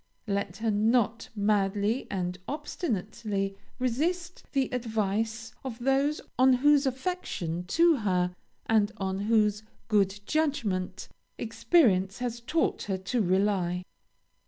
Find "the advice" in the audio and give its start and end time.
4.51-5.53